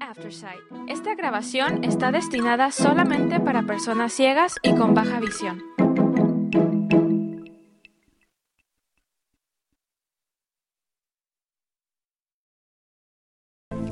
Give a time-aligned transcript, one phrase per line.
[0.00, 0.60] Aftersight.
[0.88, 5.62] Esta grabación está destinada solamente para personas ciegas y con baja visión.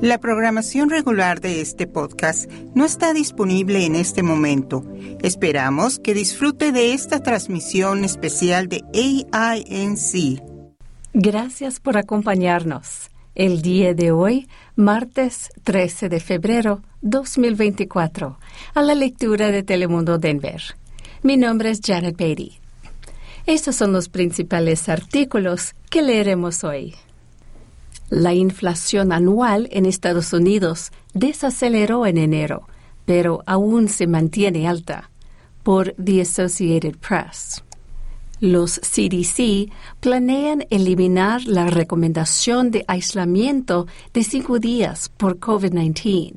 [0.01, 4.83] La programación regular de este podcast no está disponible en este momento.
[5.21, 8.83] Esperamos que disfrute de esta transmisión especial de
[9.31, 10.41] AINC.
[11.13, 13.12] Gracias por acompañarnos.
[13.35, 18.37] El día de hoy, martes 13 de febrero 2024,
[18.75, 20.61] a la lectura de Telemundo Denver.
[21.23, 22.59] Mi nombre es Janet Beatty.
[23.47, 26.93] Estos son los principales artículos que leeremos hoy.
[28.11, 32.67] La inflación anual en Estados Unidos desaceleró en enero,
[33.05, 35.09] pero aún se mantiene alta,
[35.63, 37.62] por The Associated Press.
[38.43, 39.71] Los CDC
[40.01, 46.33] planean eliminar la recomendación de aislamiento de cinco días por COVID-19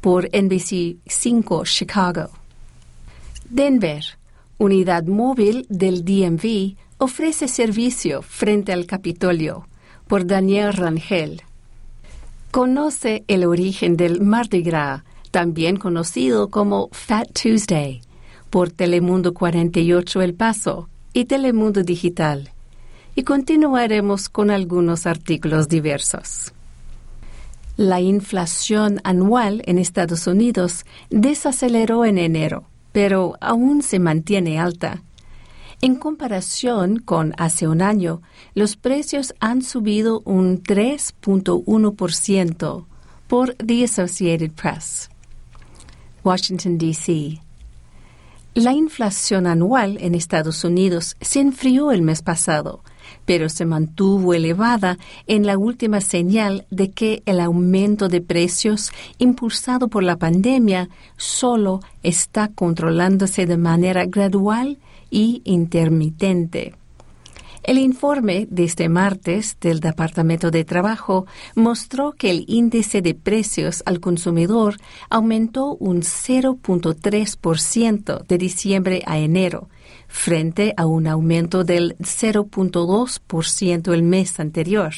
[0.00, 2.30] por NBC 5 Chicago.
[3.50, 4.02] Denver,
[4.56, 9.68] unidad móvil del DMV, ofrece servicio frente al Capitolio
[10.08, 11.42] por Daniel Rangel.
[12.52, 18.00] Conoce el origen del Mardi Gras, también conocido como Fat Tuesday,
[18.48, 22.50] por Telemundo 48 El Paso y Telemundo Digital.
[23.14, 26.52] Y continuaremos con algunos artículos diversos.
[27.76, 35.02] La inflación anual en Estados Unidos desaceleró en enero, pero aún se mantiene alta
[35.82, 38.20] en comparación con hace un año,
[38.54, 42.84] los precios han subido un 3.1%
[43.28, 45.08] por The Associated Press.
[46.22, 47.40] Washington, D.C.
[48.54, 52.82] La inflación anual en Estados Unidos se enfrió el mes pasado,
[53.24, 54.98] pero se mantuvo elevada
[55.28, 61.80] en la última señal de que el aumento de precios impulsado por la pandemia solo
[62.02, 64.78] está controlándose de manera gradual
[65.10, 66.74] y intermitente.
[67.62, 73.82] El informe de este martes del Departamento de Trabajo mostró que el índice de precios
[73.84, 74.76] al consumidor
[75.10, 79.68] aumentó un 0.3% de diciembre a enero,
[80.08, 84.94] frente a un aumento del 0.2% el mes anterior.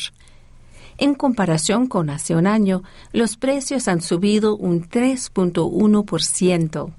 [0.98, 6.92] En comparación con hace un año, los precios han subido un 3.1%.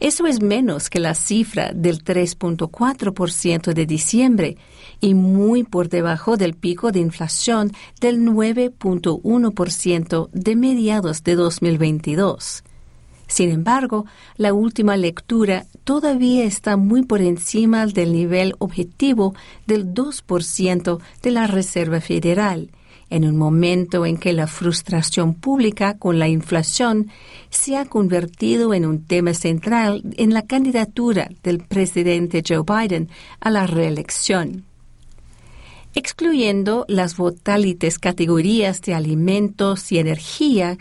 [0.00, 4.58] Eso es menos que la cifra del 3.4% de diciembre
[5.00, 12.62] y muy por debajo del pico de inflación del 9.1% de mediados de 2022.
[13.28, 14.06] Sin embargo,
[14.36, 19.34] la última lectura todavía está muy por encima del nivel objetivo
[19.66, 22.70] del 2% de la Reserva Federal
[23.10, 27.10] en un momento en que la frustración pública con la inflación
[27.50, 33.08] se ha convertido en un tema central en la candidatura del presidente Joe Biden
[33.40, 34.64] a la reelección.
[35.94, 40.76] Excluyendo las volátiles categorías de alimentos y energía,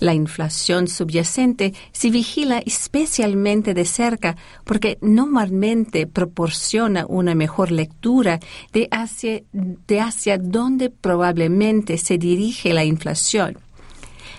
[0.00, 8.38] La inflación subyacente se vigila especialmente de cerca porque normalmente proporciona una mejor lectura
[8.72, 13.58] de hacia, de hacia dónde probablemente se dirige la inflación.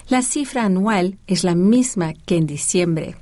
[0.07, 3.15] La cifra anual es la misma que en diciembre.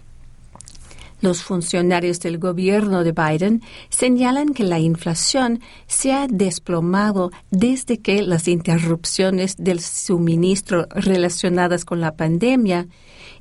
[1.20, 8.22] Los funcionarios del gobierno de Biden señalan que la inflación se ha desplomado desde que
[8.22, 12.88] las interrupciones del suministro relacionadas con la pandemia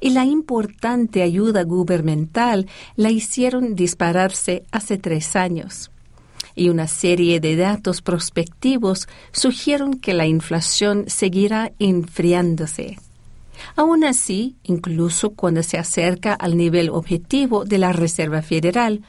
[0.00, 2.66] y la importante ayuda gubernamental
[2.96, 5.90] la hicieron dispararse hace tres años.
[6.54, 12.96] Y una serie de datos prospectivos sugieren que la inflación seguirá enfriándose.
[13.74, 19.02] Aún así, incluso cuando se acerca al nivel objetivo de la Reserva Federal,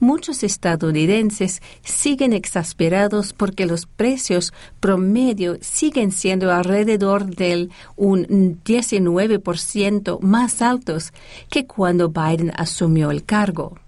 [0.00, 10.62] muchos estadounidenses siguen exasperados porque los precios promedio siguen siendo alrededor del un 19% más
[10.62, 11.12] altos
[11.50, 13.78] que cuando Biden asumió el cargo.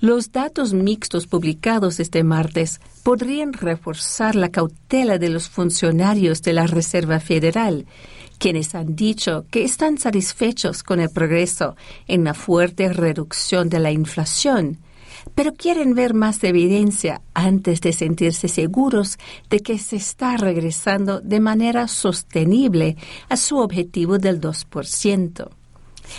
[0.00, 6.66] Los datos mixtos publicados este martes podrían reforzar la cautela de los funcionarios de la
[6.66, 7.86] Reserva Federal,
[8.40, 11.76] quienes han dicho que están satisfechos con el progreso
[12.08, 14.78] en la fuerte reducción de la inflación,
[15.34, 19.18] pero quieren ver más evidencia antes de sentirse seguros
[19.50, 22.96] de que se está regresando de manera sostenible
[23.28, 25.59] a su objetivo del 2%.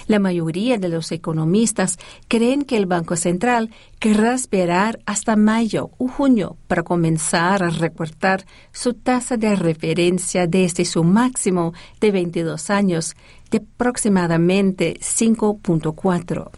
[0.07, 1.97] La mayoría de los economistas
[2.27, 8.45] creen que el Banco Central querrá esperar hasta mayo o junio para comenzar a recortar
[8.71, 13.15] su tasa de referencia desde su máximo de 22 años
[13.49, 16.49] de aproximadamente 5.4.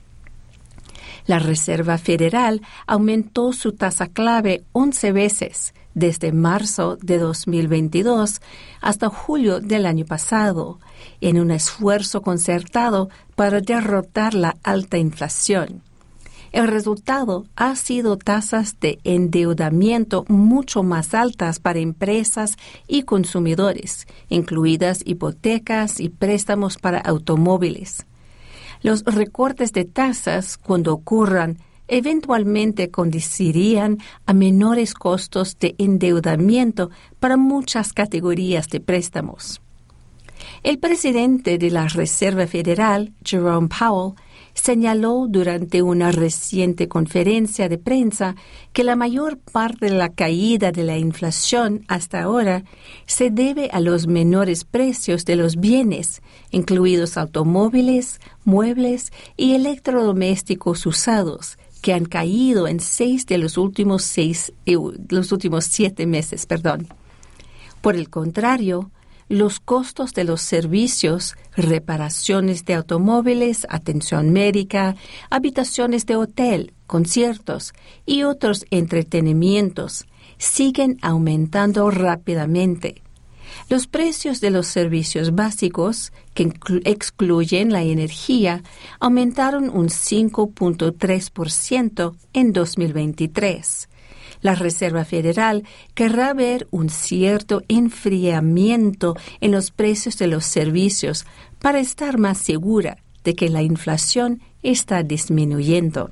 [1.26, 8.42] La Reserva Federal aumentó su tasa clave 11 veces desde marzo de 2022
[8.82, 10.80] hasta julio del año pasado,
[11.22, 15.82] en un esfuerzo concertado para derrotar la alta inflación.
[16.54, 22.58] El resultado ha sido tasas de endeudamiento mucho más altas para empresas
[22.88, 28.06] y consumidores, incluidas hipotecas y préstamos para automóviles.
[28.84, 31.58] Los recortes de tasas, cuando ocurran,
[31.88, 36.90] eventualmente conducirían a menores costos de endeudamiento
[37.20, 39.62] para muchas categorías de préstamos.
[40.64, 44.14] El presidente de la Reserva Federal, Jerome Powell,
[44.54, 48.36] señaló durante una reciente conferencia de prensa
[48.72, 52.64] que la mayor parte de la caída de la inflación hasta ahora
[53.06, 56.22] se debe a los menores precios de los bienes,
[56.52, 64.54] incluidos automóviles, muebles y electrodomésticos usados, que han caído en seis de los últimos seis,
[64.66, 64.78] eh,
[65.10, 66.88] los últimos siete meses, perdón.
[67.82, 68.90] Por el contrario,
[69.28, 74.96] los costos de los servicios, reparaciones de automóviles, atención médica,
[75.30, 77.74] habitaciones de hotel, conciertos
[78.06, 80.06] y otros entretenimientos
[80.38, 83.03] siguen aumentando rápidamente.
[83.70, 86.52] Los precios de los servicios básicos, que
[86.86, 88.64] excluyen la energía,
[89.00, 93.88] aumentaron un 5.3% en 2023
[94.44, 95.64] la Reserva Federal
[95.96, 101.26] querrá ver un cierto enfriamiento en los precios de los servicios
[101.60, 106.12] para estar más segura de que la inflación está disminuyendo.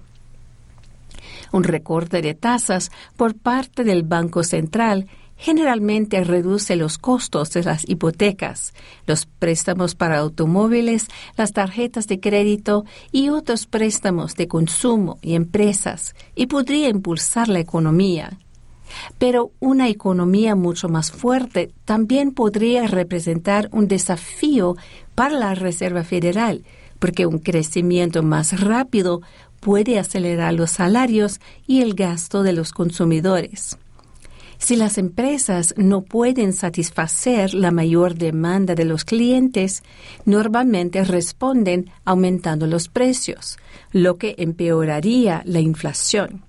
[1.52, 5.08] Un recorte de tasas por parte del Banco Central
[5.42, 8.76] generalmente reduce los costos de las hipotecas,
[9.08, 16.14] los préstamos para automóviles, las tarjetas de crédito y otros préstamos de consumo y empresas
[16.36, 18.38] y podría impulsar la economía.
[19.18, 24.76] Pero una economía mucho más fuerte también podría representar un desafío
[25.16, 26.62] para la Reserva Federal,
[27.00, 29.22] porque un crecimiento más rápido
[29.60, 33.80] puede acelerar los salarios y el gasto de los consumidores.
[34.62, 39.82] Si las empresas no pueden satisfacer la mayor demanda de los clientes,
[40.24, 43.58] normalmente responden aumentando los precios,
[43.92, 46.44] lo que empeoraría la inflación.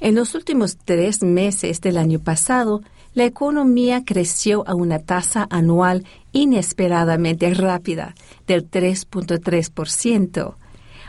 [0.00, 2.82] En los últimos tres meses del año pasado,
[3.14, 8.14] la economía creció a una tasa anual inesperadamente rápida
[8.46, 10.56] del 3.3%,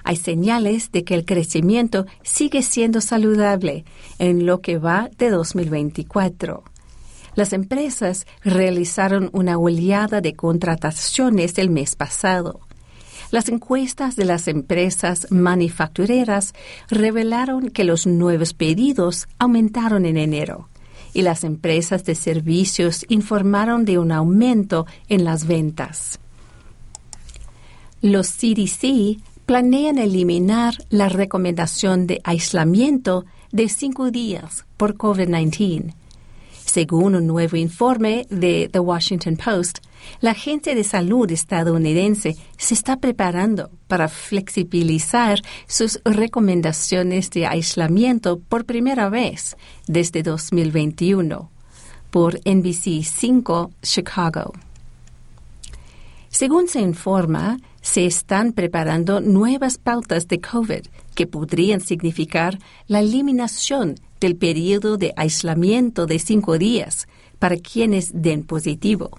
[0.06, 3.86] hay señales de que el crecimiento sigue siendo saludable
[4.20, 6.64] en lo que va de 2024.
[7.34, 12.62] Las empresas realizaron una oleada de contrataciones el mes pasado.
[13.32, 16.54] Las encuestas de las empresas manufactureras
[16.88, 20.70] revelaron que los nuevos pedidos aumentaron en enero
[21.16, 26.20] y las empresas de servicios informaron de un aumento en las ventas.
[28.02, 35.94] Los CDC planean eliminar la recomendación de aislamiento de cinco días por COVID-19.
[36.66, 39.78] Según un nuevo informe de The Washington Post,
[40.20, 48.66] la Agencia de Salud estadounidense se está preparando para flexibilizar sus recomendaciones de aislamiento por
[48.66, 49.56] primera vez
[49.88, 51.50] desde 2021
[52.10, 54.54] por NBC 5 Chicago.
[56.30, 63.94] Según se informa, se están preparando nuevas pautas de COVID que podrían significar la eliminación
[64.20, 69.12] del periodo de aislamiento de cinco días para quienes den positivo.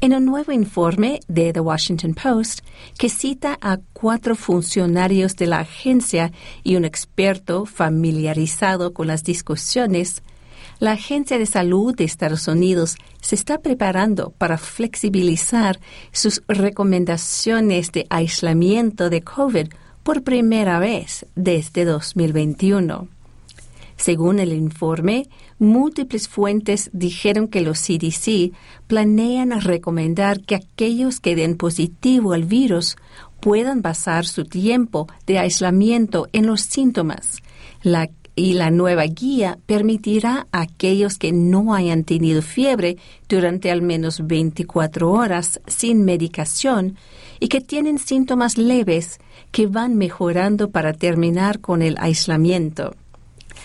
[0.00, 2.60] En un nuevo informe de The Washington Post,
[2.96, 6.30] que cita a cuatro funcionarios de la agencia
[6.62, 10.22] y un experto familiarizado con las discusiones,
[10.78, 15.80] la Agencia de Salud de Estados Unidos se está preparando para flexibilizar
[16.12, 19.68] sus recomendaciones de aislamiento de COVID
[20.02, 23.08] por primera vez desde 2021.
[23.96, 25.28] Según el informe,
[25.58, 28.52] múltiples fuentes dijeron que los CDC
[28.86, 32.96] planean recomendar que aquellos que den positivo al virus
[33.40, 37.42] puedan basar su tiempo de aislamiento en los síntomas
[38.36, 42.96] y la nueva guía permitirá a aquellos que no hayan tenido fiebre
[43.28, 46.96] durante al menos 24 horas sin medicación
[47.40, 49.20] y que tienen síntomas leves
[49.52, 52.94] que van mejorando para terminar con el aislamiento.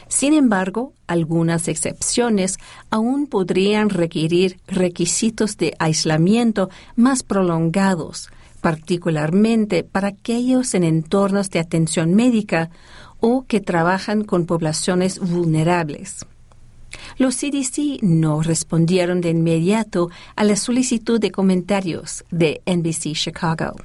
[0.08, 2.58] Sin embargo, algunas excepciones
[2.90, 8.30] aún podrían requerir requisitos de aislamiento más prolongados,
[8.62, 12.70] particularmente para aquellos en entornos de atención médica
[13.20, 16.26] o que trabajan con poblaciones vulnerables.
[17.18, 23.76] Los CDC no respondieron de inmediato a la solicitud de comentarios de NBC Chicago.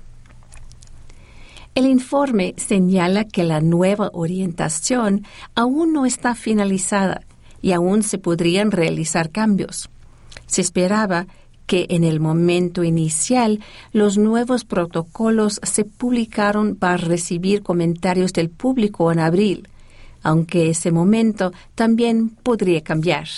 [1.75, 5.27] El informe señala que la nueva orientación
[5.57, 7.23] aún no está finalizada
[7.61, 9.91] y aún se podrían realizar cambios.
[10.47, 11.27] Se esperaba
[11.67, 13.61] que en el momento inicial
[13.93, 19.69] los nuevos protocolos se publicaron para recibir comentarios del público en abril,
[20.23, 23.29] aunque ese momento también podría cambiar.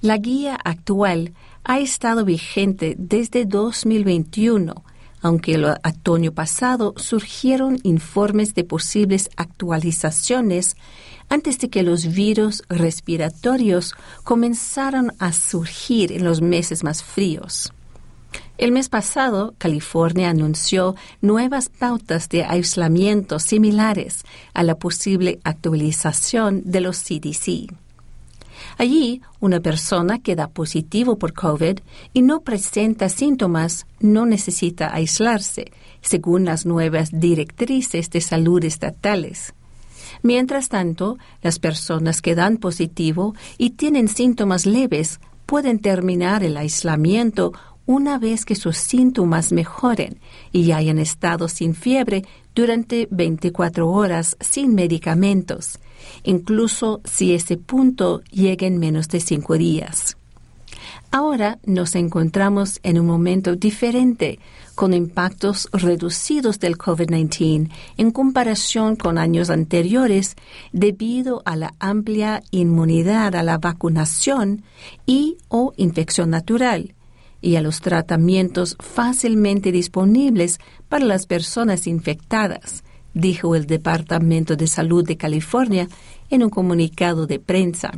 [0.00, 1.32] La guía actual
[1.64, 4.84] ha estado vigente desde 2021,
[5.20, 10.76] aunque el otoño pasado surgieron informes de posibles actualizaciones
[11.28, 13.94] antes de que los virus respiratorios
[14.24, 17.72] comenzaran a surgir en los meses más fríos.
[18.56, 26.80] El mes pasado, California anunció nuevas pautas de aislamiento similares a la posible actualización de
[26.80, 27.72] los CDC.
[28.76, 31.78] Allí, una persona que da positivo por COVID
[32.12, 39.54] y no presenta síntomas no necesita aislarse, según las nuevas directrices de salud estatales.
[40.22, 47.52] Mientras tanto, las personas que dan positivo y tienen síntomas leves pueden terminar el aislamiento
[47.86, 50.20] una vez que sus síntomas mejoren
[50.52, 52.22] y hayan estado sin fiebre
[52.54, 55.78] durante 24 horas sin medicamentos,
[56.22, 60.17] incluso si ese punto llega en menos de cinco días.
[61.10, 64.38] Ahora nos encontramos en un momento diferente,
[64.74, 70.36] con impactos reducidos del COVID-19 en comparación con años anteriores
[70.72, 74.62] debido a la amplia inmunidad a la vacunación
[75.06, 76.94] y o infección natural
[77.40, 82.84] y a los tratamientos fácilmente disponibles para las personas infectadas,
[83.14, 85.88] dijo el Departamento de Salud de California
[86.28, 87.92] en un comunicado de prensa.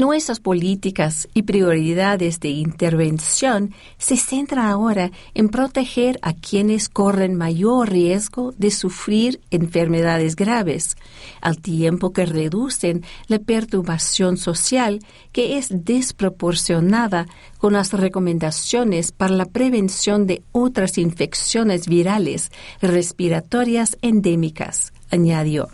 [0.00, 7.90] Nuestras políticas y prioridades de intervención se centran ahora en proteger a quienes corren mayor
[7.90, 10.96] riesgo de sufrir enfermedades graves,
[11.42, 15.00] al tiempo que reducen la perturbación social
[15.32, 17.26] que es desproporcionada
[17.58, 25.68] con las recomendaciones para la prevención de otras infecciones virales respiratorias endémicas, añadió.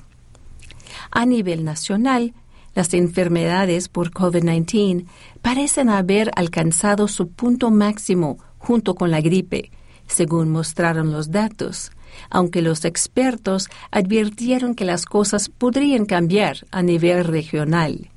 [1.13, 2.35] A nivel nacional,
[2.77, 5.07] las enfermedades por COVID-19
[5.43, 9.73] parecen haber alcanzado su punto máximo junto con la gripe,
[10.07, 11.91] según mostraron los datos,
[12.31, 18.11] aunque los expertos advirtieron que las cosas podrían cambiar a nivel regional.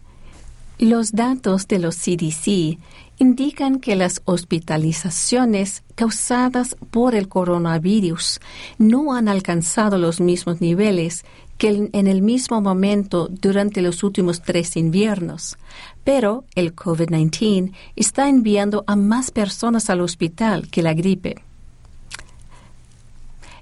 [0.78, 2.78] Los datos de los CDC
[3.18, 8.40] indican que las hospitalizaciones causadas por el coronavirus
[8.78, 11.26] no han alcanzado los mismos niveles
[11.60, 15.58] que en el mismo momento durante los últimos tres inviernos.
[16.06, 21.44] Pero el COVID-19 está enviando a más personas al hospital que la gripe.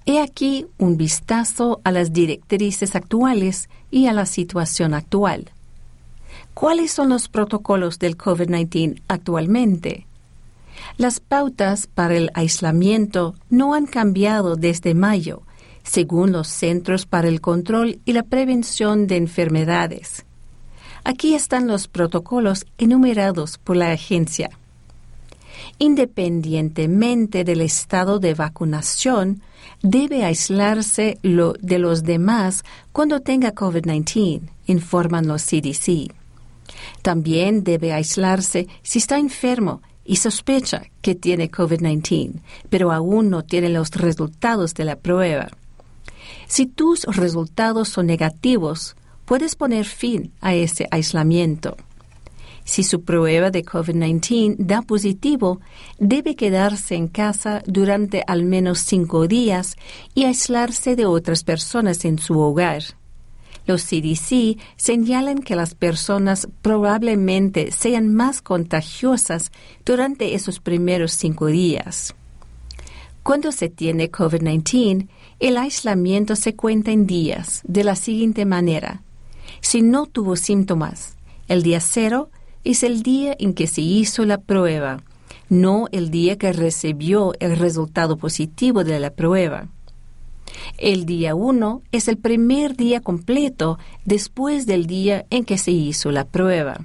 [0.05, 5.49] He aquí un vistazo a las directrices actuales y a la situación actual.
[6.53, 10.05] ¿Cuáles son los protocolos del COVID-19 actualmente?
[10.97, 15.41] Las pautas para el aislamiento no han cambiado desde mayo
[15.87, 20.25] según los Centros para el Control y la Prevención de Enfermedades.
[21.03, 24.49] Aquí están los protocolos enumerados por la agencia.
[25.79, 29.41] Independientemente del estado de vacunación,
[29.81, 36.13] debe aislarse lo de los demás cuando tenga COVID-19, informan los CDC.
[37.01, 43.69] También debe aislarse si está enfermo y sospecha que tiene COVID-19, pero aún no tiene
[43.69, 45.49] los resultados de la prueba.
[46.47, 51.75] Si tus resultados son negativos, puedes poner fin a ese aislamiento.
[52.63, 55.61] Si su prueba de COVID-19 da positivo,
[55.99, 59.77] debe quedarse en casa durante al menos cinco días
[60.13, 62.83] y aislarse de otras personas en su hogar.
[63.65, 69.51] Los CDC señalan que las personas probablemente sean más contagiosas
[69.85, 72.15] durante esos primeros cinco días.
[73.23, 79.03] Cuando se tiene COVID-19, El aislamiento se cuenta en días de la siguiente manera.
[79.61, 81.15] Si no tuvo síntomas,
[81.47, 82.31] el día cero
[82.63, 85.03] es el día en que se hizo la prueba,
[85.47, 89.67] no el día que recibió el resultado positivo de la prueba.
[90.79, 96.11] El día uno es el primer día completo después del día en que se hizo
[96.11, 96.79] la prueba.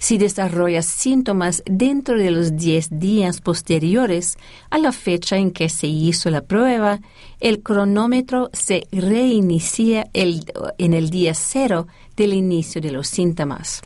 [0.00, 4.38] Si desarrolla síntomas dentro de los 10 días posteriores
[4.70, 7.00] a la fecha en que se hizo la prueba,
[7.38, 13.82] el cronómetro se reinicia en el día cero del inicio de los síntomas.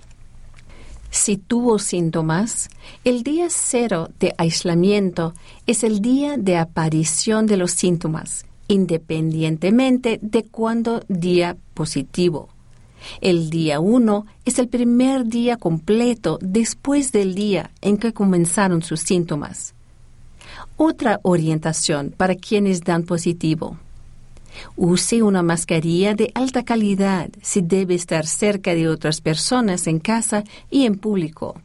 [1.10, 2.70] Si tuvo síntomas,
[3.02, 5.34] el día cero de aislamiento
[5.66, 12.53] es el día de aparición de los síntomas, independientemente de cuándo día positivo.
[13.20, 19.00] El día 1 es el primer día completo después del día en que comenzaron sus
[19.00, 19.74] síntomas.
[20.76, 23.78] Otra orientación para quienes dan positivo.
[24.76, 30.44] Use una mascarilla de alta calidad si debe estar cerca de otras personas en casa
[30.70, 31.60] y en público.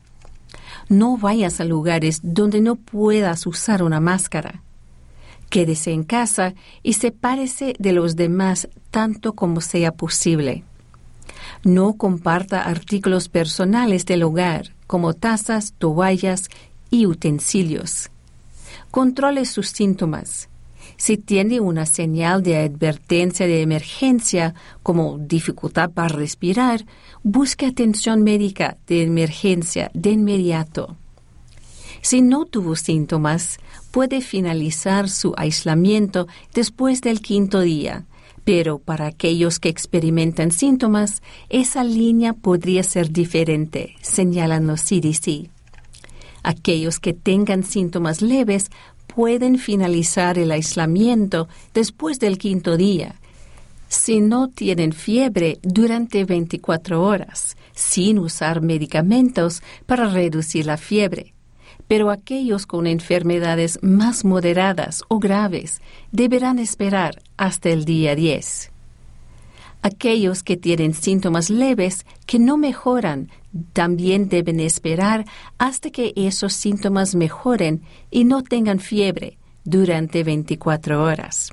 [0.89, 4.63] No vayas a lugares donde no puedas usar una máscara.
[5.49, 6.53] Quédese en casa
[6.83, 10.63] y sepárese de los demás tanto como sea posible.
[11.63, 16.49] No comparta artículos personales del hogar, como tazas, toallas
[16.89, 18.09] y utensilios.
[18.91, 20.47] Controle sus síntomas.
[20.95, 26.85] Si tiene una señal de advertencia de emergencia, como dificultad para respirar,
[27.23, 30.95] busque atención médica de emergencia de inmediato.
[32.01, 33.59] Si no tuvo síntomas,
[33.91, 38.05] puede finalizar su aislamiento después del quinto día
[38.51, 45.51] pero para aquellos que experimentan síntomas, esa línea podría ser diferente, señalan los CDC.
[46.41, 48.71] Aquellos que tengan síntomas leves
[49.05, 53.13] pueden finalizar el aislamiento después del quinto día.
[53.87, 61.35] Si no tienen fiebre durante 24 horas, sin usar medicamentos para reducir la fiebre
[61.89, 68.71] pero aquellos con enfermedades más moderadas o graves deberán esperar hasta el día 10.
[69.81, 73.29] Aquellos que tienen síntomas leves que no mejoran
[73.73, 75.25] también deben esperar
[75.57, 81.49] hasta que esos síntomas mejoren y no tengan fiebre durante 24 horas.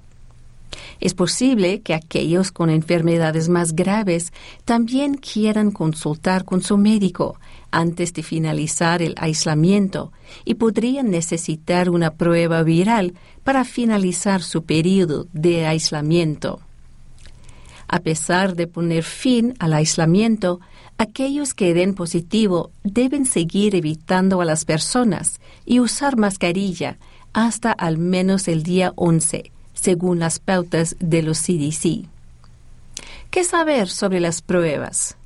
[1.00, 4.32] Es posible que aquellos con enfermedades más graves
[4.64, 7.38] también quieran consultar con su médico
[7.70, 10.12] antes de finalizar el aislamiento
[10.44, 16.60] y podrían necesitar una prueba viral para finalizar su periodo de aislamiento.
[17.88, 20.60] A pesar de poner fin al aislamiento,
[20.98, 26.98] aquellos que den positivo deben seguir evitando a las personas y usar mascarilla
[27.32, 29.52] hasta al menos el día 11,
[29.86, 32.08] según las pautas de los CDC.
[33.30, 35.16] ¿Qué saber sobre las pruebas?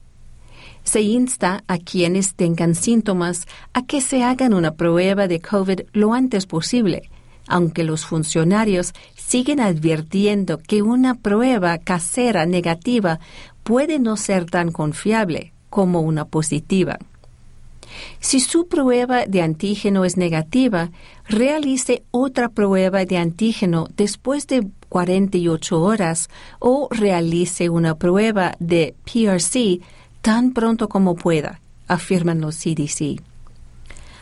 [0.83, 6.15] se insta a quienes tengan síntomas a que se hagan una prueba de COVID lo
[6.15, 7.11] antes posible,
[7.47, 13.21] aunque los funcionarios siguen advirtiendo que una prueba casera negativa
[13.63, 16.99] puede no ser tan confiable como una positiva.
[18.21, 20.91] Si su prueba de antígeno es negativa,
[21.29, 29.81] realice otra prueba de antígeno después de 48 horas o realice una prueba de PRC
[30.21, 33.23] tan pronto como pueda, afirman los CDC.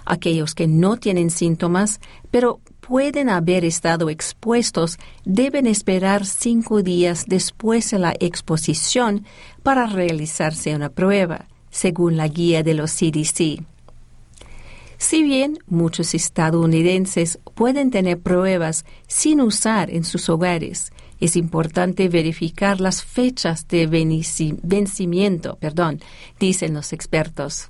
[0.04, 7.90] Aquellos que no tienen síntomas, pero pueden haber estado expuestos, deben esperar cinco días después
[7.90, 9.26] de la exposición
[9.62, 11.46] para realizarse una prueba,
[11.78, 13.62] según la guía de los CDC.
[14.96, 22.80] Si bien muchos estadounidenses pueden tener pruebas sin usar en sus hogares, es importante verificar
[22.80, 26.00] las fechas de vencimiento, perdón,
[26.40, 27.68] dicen los expertos.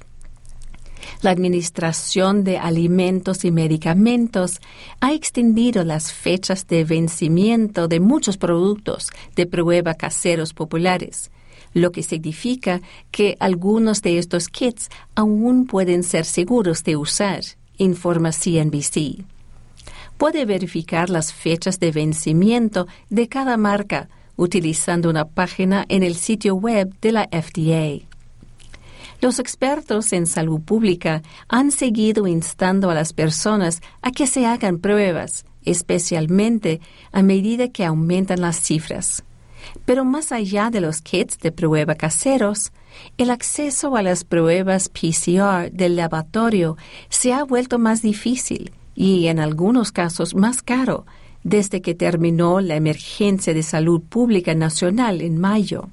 [1.21, 4.61] La Administración de Alimentos y Medicamentos
[5.01, 11.31] ha extendido las fechas de vencimiento de muchos productos de prueba caseros populares,
[11.75, 17.41] lo que significa que algunos de estos kits aún pueden ser seguros de usar,
[17.77, 19.25] informa CNBC
[20.19, 26.55] puede verificar las fechas de vencimiento de cada marca utilizando una página en el sitio
[26.55, 28.05] web de la FDA.
[29.21, 34.79] Los expertos en salud pública han seguido instando a las personas a que se hagan
[34.79, 39.25] pruebas, especialmente a medida que aumentan las cifras.
[39.85, 42.73] Pero más allá de los kits de prueba caseros,
[43.17, 46.77] el acceso a las pruebas PCR del laboratorio
[47.09, 51.07] se ha vuelto más difícil y en algunos casos más caro
[51.45, 55.89] desde que terminó la emergencia de salud pública nacional en mayo.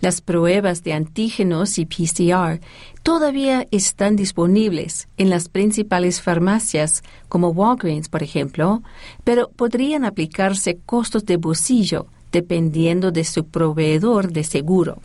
[0.00, 2.60] Las pruebas de antígenos y PCR
[3.04, 8.82] todavía están disponibles en las principales farmacias, como Walgreens, por ejemplo,
[9.22, 15.00] pero podrían aplicarse costos de bolsillo dependiendo de su proveedor de seguro.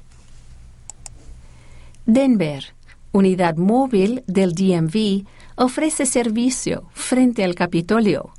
[2.05, 2.73] Denver,
[3.11, 8.31] unidad móvil del DMV, ofrece servicio frente al Capitolio.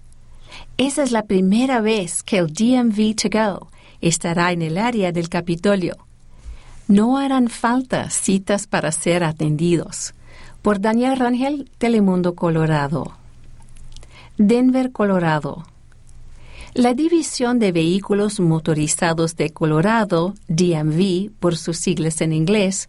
[0.79, 3.69] Esa es la primera vez que el DMV To Go
[4.01, 6.09] estará en el área del Capitolio
[6.89, 10.15] no harán falta citas para ser atendidos.
[10.63, 13.13] Por Daniel Rangel, Telemundo Colorado.
[14.39, 15.67] Denver, Colorado.
[16.75, 22.89] La División de Vehículos Motorizados de Colorado, DMV por sus siglas en inglés,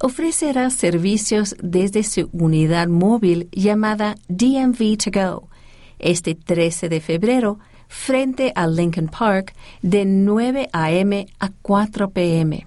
[0.00, 5.48] ofrecerá servicios desde su unidad móvil llamada DMV To Go
[5.98, 7.58] este 13 de febrero
[7.88, 11.26] frente a Lincoln Park de 9 a.m.
[11.38, 12.66] a 4 p.m.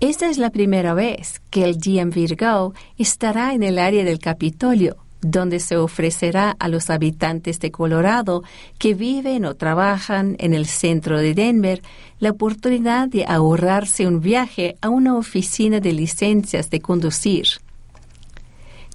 [0.00, 4.96] Esta es la primera vez que el DMV Go estará en el área del Capitolio,
[5.20, 8.42] donde se ofrecerá a los habitantes de Colorado
[8.78, 11.82] que viven o trabajan en el centro de Denver
[12.18, 17.46] la oportunidad de ahorrarse un viaje a una oficina de licencias de conducir.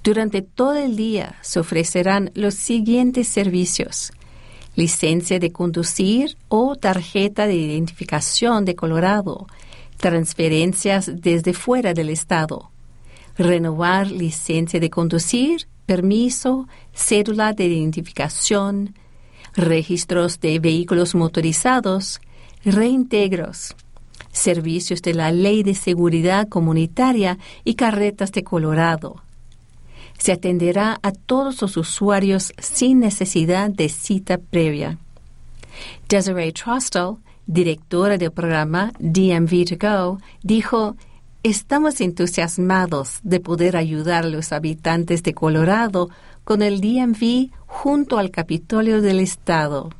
[0.02, 4.12] Durante todo el día se ofrecerán los siguientes servicios.
[4.74, 9.46] Licencia de conducir o tarjeta de identificación de Colorado,
[9.98, 12.70] transferencias desde fuera del Estado,
[13.36, 18.94] renovar licencia de conducir, permiso, cédula de identificación,
[19.54, 22.20] registros de vehículos motorizados,
[22.64, 23.74] reintegros,
[24.32, 29.22] servicios de la Ley de Seguridad Comunitaria y carretas de Colorado.
[30.18, 34.98] Se atenderá a todos los usuarios sin necesidad de cita previa.
[36.08, 37.16] Desiree Trostel,
[37.46, 40.96] directora del programa DMV 2 Go, dijo,
[41.44, 46.08] Estamos entusiasmados de poder ayudar a los habitantes de Colorado
[46.44, 49.90] con el DMV junto al Capitolio del Estado.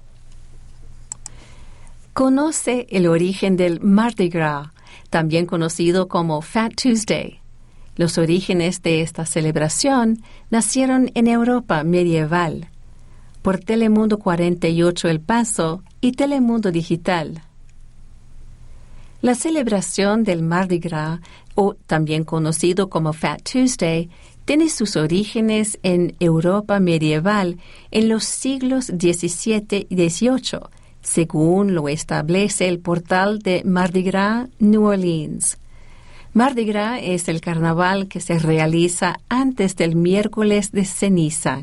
[2.13, 4.69] Conoce el origen del Mardi Gras,
[5.11, 7.41] también conocido como Fat Tuesday.
[7.97, 12.69] Los orígenes de esta celebración nacieron en Europa medieval.
[13.43, 17.43] Por Telemundo 48 El Paso, y Telemundo Digital.
[19.23, 21.21] La celebración del Mardi Gras,
[21.55, 24.11] o también conocido como Fat Tuesday,
[24.45, 27.59] tiene sus orígenes en Europa medieval
[27.93, 30.59] en los siglos XVII y XVIII,
[31.03, 35.57] según lo establece el portal de Mardi Gras New Orleans.
[36.35, 41.63] Mardi Gras es el carnaval que se realiza antes del miércoles de ceniza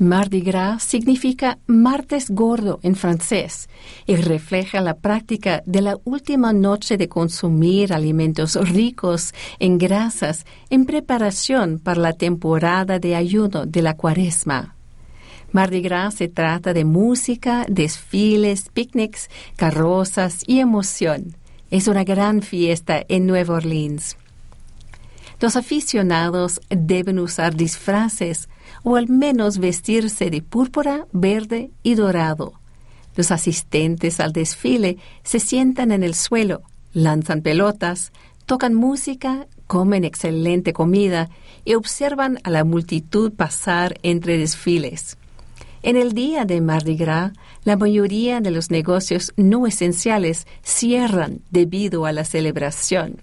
[0.00, 3.68] Mardi Gras significa martes gordo en francés
[4.06, 10.86] y refleja la práctica de la última noche de consumir alimentos ricos en grasas en
[10.86, 14.76] preparación para la temporada de ayuno de la cuaresma.
[15.50, 21.34] Mardi Gras se trata de música, desfiles, picnics, carrozas y emoción.
[21.72, 24.16] Es una gran fiesta en Nueva Orleans.
[25.40, 28.48] Los aficionados deben usar disfraces
[28.88, 32.54] o al menos vestirse de púrpura, verde y dorado.
[33.16, 36.62] Los asistentes al desfile se sientan en el suelo,
[36.94, 38.12] lanzan pelotas,
[38.46, 41.28] tocan música, comen excelente comida
[41.66, 45.18] y observan a la multitud pasar entre desfiles.
[45.82, 47.32] En el día de Mardi Gras,
[47.64, 53.20] la mayoría de los negocios no esenciales cierran debido a la celebración.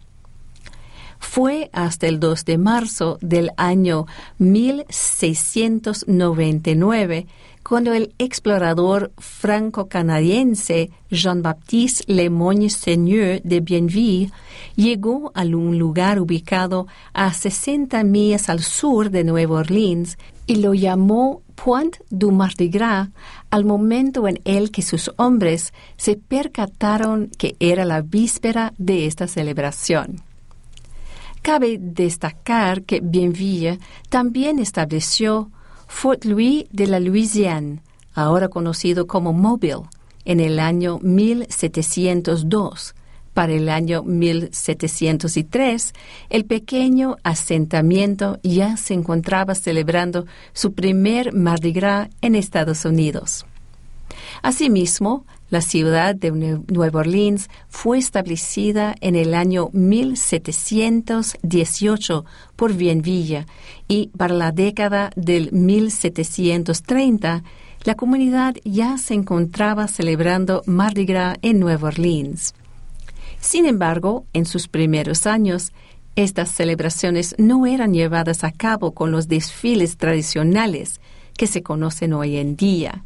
[1.27, 4.05] Fue hasta el 2 de marzo del año
[4.37, 7.27] 1699
[7.61, 14.31] cuando el explorador franco-canadiense Jean-Baptiste Lemoyne Seigneur de Bienville
[14.77, 20.73] llegó a un lugar ubicado a 60 millas al sur de Nueva Orleans y lo
[20.73, 23.09] llamó Point du Mardi Gras
[23.49, 29.27] al momento en el que sus hombres se percataron que era la víspera de esta
[29.27, 30.23] celebración.
[31.45, 33.77] Cabe destacar que Bienville
[34.09, 35.51] también estableció
[35.85, 37.83] Fort Louis de la Louisiane,
[38.15, 39.83] ahora conocido como Mobile,
[40.25, 42.95] en el año 1702.
[43.35, 45.93] Para el año 1703,
[46.31, 53.45] el pequeño asentamiento ya se encontraba celebrando su primer Mardi Gras en Estados Unidos.
[54.41, 63.45] Asimismo, La ciudad de Nueva Orleans fue establecida en el año 1718 por Bienvilla
[63.87, 67.43] y para la década del 1730
[67.83, 72.55] la comunidad ya se encontraba celebrando Mardi Gras en Nueva Orleans.
[73.39, 75.73] Sin embargo, en sus primeros años,
[76.15, 80.99] estas celebraciones no eran llevadas a cabo con los desfiles tradicionales
[81.37, 83.03] que se conocen hoy en día.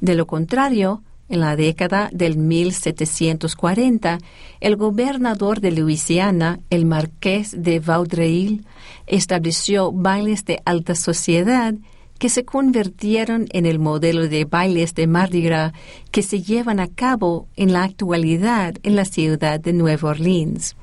[0.00, 4.18] De lo contrario, en la década del 1740,
[4.60, 8.66] el gobernador de Luisiana, el marqués de Vaudreuil,
[9.06, 11.74] estableció bailes de alta sociedad
[12.18, 15.72] que se convirtieron en el modelo de bailes de Mardi Gras
[16.10, 20.76] que se llevan a cabo en la actualidad en la ciudad de Nueva Orleans.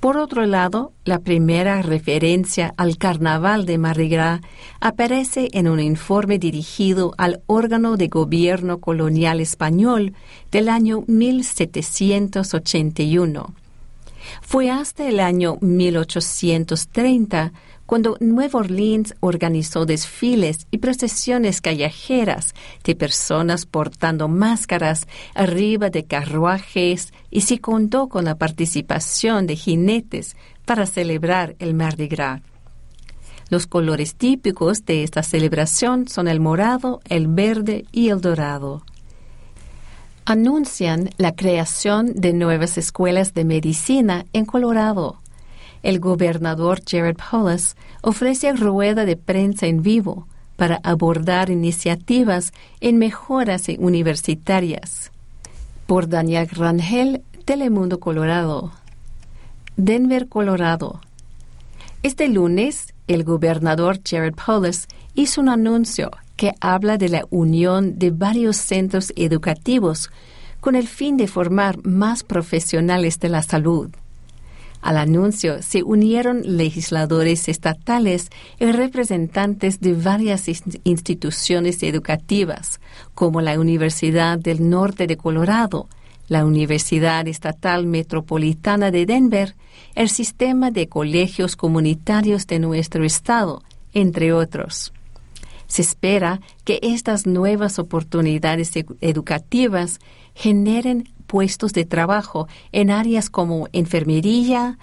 [0.00, 4.40] Por otro lado, la primera referencia al carnaval de Mardi Gras
[4.80, 10.14] aparece en un informe dirigido al órgano de gobierno colonial español
[10.50, 13.54] del año 1781.
[14.40, 17.52] Fue hasta el año 1830
[17.90, 27.12] cuando Nueva Orleans organizó desfiles y procesiones callejeras de personas portando máscaras arriba de carruajes
[27.32, 32.42] y se contó con la participación de jinetes para celebrar el Mardi Gras.
[33.48, 38.84] Los colores típicos de esta celebración son el morado, el verde y el dorado.
[40.26, 45.19] Anuncian la creación de nuevas escuelas de medicina en Colorado
[45.82, 53.66] el gobernador Jared Polis ofrece rueda de prensa en vivo para abordar iniciativas en mejoras
[53.78, 55.10] universitarias.
[55.86, 58.72] Por Daniel Rangel, Telemundo Colorado.
[59.76, 61.00] Denver, Colorado.
[62.02, 68.10] Este lunes, el gobernador Jared Polis hizo un anuncio que habla de la unión de
[68.10, 70.10] varios centros educativos
[70.60, 73.90] con el fin de formar más profesionales de la salud.
[74.80, 80.48] Al anuncio se unieron legisladores estatales y representantes de varias
[80.84, 82.80] instituciones educativas,
[83.14, 85.88] como la Universidad del Norte de Colorado,
[86.28, 89.54] la Universidad Estatal Metropolitana de Denver,
[89.94, 93.62] el sistema de colegios comunitarios de nuestro estado,
[93.92, 94.92] entre otros.
[95.66, 100.00] Se espera que estas nuevas oportunidades educativas
[100.34, 104.78] generen puestos de trabajo en áreas como enfermería,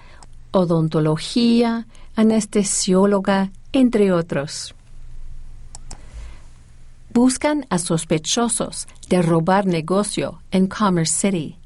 [0.50, 4.74] odontología, anestesióloga, entre otros.
[7.12, 11.58] Buscan a sospechosos de robar negocio en Commerce City.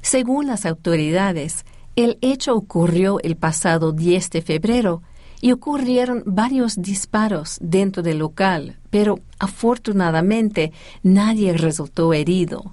[0.00, 5.02] Según las autoridades, el hecho ocurrió el pasado 10 de febrero
[5.40, 10.72] y ocurrieron varios disparos dentro del local, pero afortunadamente
[11.04, 12.72] nadie resultó herido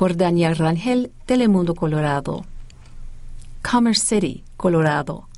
[0.00, 2.46] por Daniel Rangel, Telemundo Colorado.
[3.60, 5.28] Commerce City, Colorado.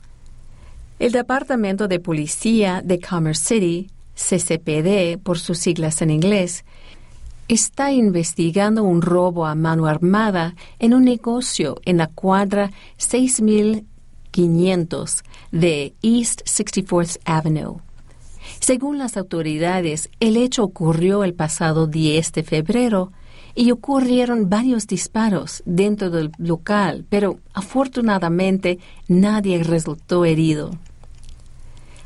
[1.01, 6.65] El Departamento de Policía de Commerce City, CCPD por sus siglas en inglés,
[7.49, 15.93] está investigando un robo a mano armada en un negocio en la cuadra 6500 de
[16.03, 17.79] East 64th Avenue.
[18.61, 23.11] Según las autoridades, el hecho ocurrió el pasado 10 de febrero
[23.55, 30.71] y ocurrieron varios disparos dentro del local, pero afortunadamente nadie resultó herido.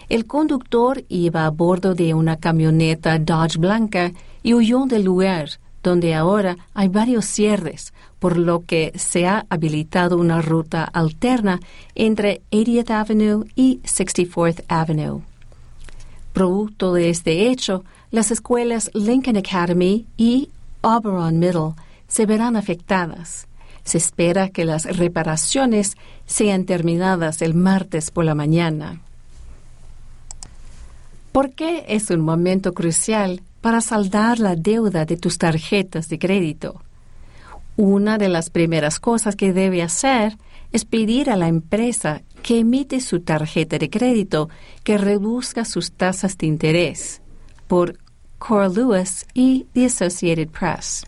[0.09, 5.49] El conductor iba a bordo de una camioneta Dodge blanca y huyó del lugar,
[5.81, 11.59] donde ahora hay varios cierres, por lo que se ha habilitado una ruta alterna
[11.93, 15.21] entre 80th Avenue y 64th Avenue.
[16.33, 20.49] Producto de este hecho, las escuelas Lincoln Academy y
[20.81, 21.73] Auberon Middle
[22.07, 23.47] se verán afectadas.
[23.83, 29.01] Se espera que las reparaciones sean terminadas el martes por la mañana.
[31.31, 36.81] ¿Por qué es un momento crucial para saldar la deuda de tus tarjetas de crédito?
[37.75, 40.37] Una de las primeras cosas que debe hacer
[40.71, 44.49] es pedir a la empresa que emite su tarjeta de crédito
[44.83, 47.21] que reduzca sus tasas de interés
[47.67, 47.97] por
[48.37, 51.05] Core Lewis y The Associated Press.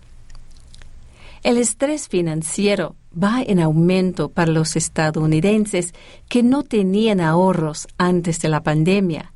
[1.44, 5.94] El estrés financiero va en aumento para los estadounidenses
[6.28, 9.32] que no tenían ahorros antes de la pandemia.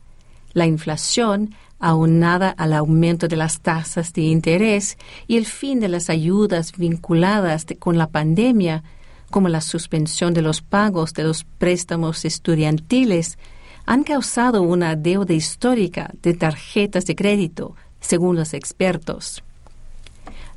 [0.53, 6.09] La inflación, aunada al aumento de las tasas de interés y el fin de las
[6.09, 8.83] ayudas vinculadas con la pandemia,
[9.29, 13.37] como la suspensión de los pagos de los préstamos estudiantiles,
[13.85, 19.43] han causado una deuda histórica de tarjetas de crédito, según los expertos.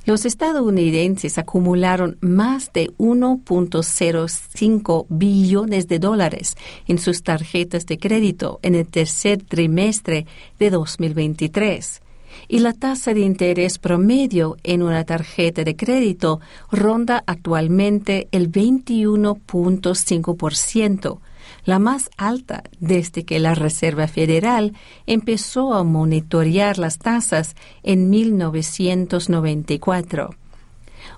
[0.05, 6.57] Los estadounidenses acumularon más de 1.05 billones de dólares
[6.89, 10.27] en sus tarjetas de crédito en el tercer trimestre
[10.59, 12.02] de 2023
[12.49, 16.41] y la tasa de interés promedio en una tarjeta de crédito
[16.71, 21.19] ronda actualmente el 21.5%,
[21.65, 24.73] la más alta desde que la Reserva Federal
[25.07, 30.42] empezó a monitorear las tasas en 1994.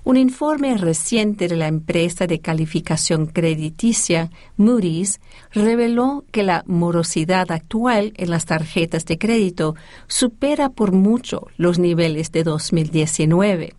[0.05, 5.19] Un informe reciente de la empresa de calificación crediticia Moody's
[5.51, 12.33] reveló que la morosidad actual en las tarjetas de crédito supera por mucho los niveles
[12.33, 13.73] de 2019.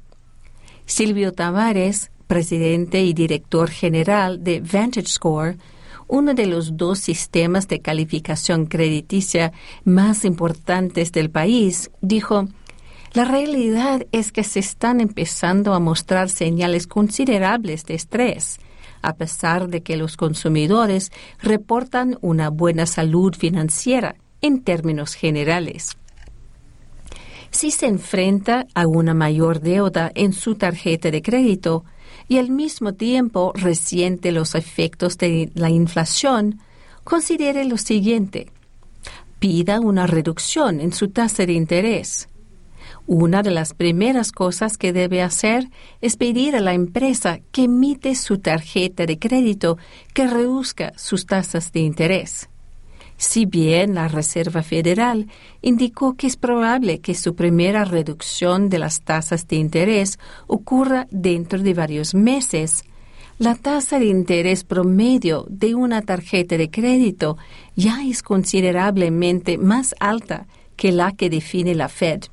[0.87, 5.57] Silvio Tavares, presidente y director general de Vantage Score,
[6.07, 9.51] uno de los dos sistemas de calificación crediticia
[9.83, 12.47] más importantes del país, dijo,
[13.15, 18.59] la realidad es que se están empezando a mostrar señales considerables de estrés,
[19.01, 25.95] a pesar de que los consumidores reportan una buena salud financiera en términos generales.
[27.51, 31.85] Si se enfrenta a una mayor deuda en su tarjeta de crédito,
[32.27, 36.59] y al mismo tiempo resiente los efectos de la inflación,
[37.05, 38.51] considere lo siguiente.
[39.39, 42.27] Pida una reducción en su tasa de interés.
[43.07, 45.69] Una de las primeras cosas que debe hacer
[46.01, 49.77] es pedir a la empresa que emite su tarjeta de crédito
[50.13, 52.49] que reduzca sus tasas de interés.
[53.17, 55.27] Si bien la Reserva Federal
[55.61, 61.59] indicó que es probable que su primera reducción de las tasas de interés ocurra dentro
[61.59, 62.83] de varios meses,
[63.37, 67.37] la tasa de interés promedio de una tarjeta de crédito
[67.75, 72.23] ya es considerablemente más alta que la que define la Fed.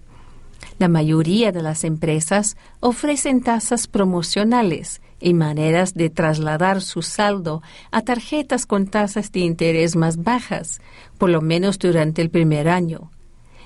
[0.79, 8.03] La mayoría de las empresas ofrecen tasas promocionales y maneras de trasladar su saldo a
[8.03, 10.81] tarjetas con tasas de interés más bajas,
[11.19, 13.11] por lo menos durante el primer año.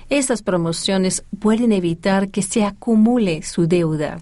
[0.09, 4.19] Esas promociones pueden evitar que se acumule su deuda.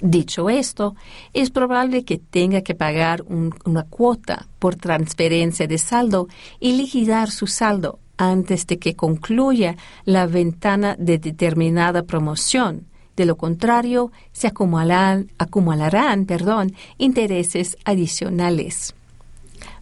[0.00, 0.94] Dicho esto,
[1.34, 3.22] es probable que tenga que pagar
[3.64, 6.28] una cuota por transferencia de saldo
[6.58, 13.36] y liquidar su saldo antes de que concluya la ventana de determinada promoción, de lo
[13.36, 18.94] contrario, se acumularán, acumularán perdón, intereses adicionales.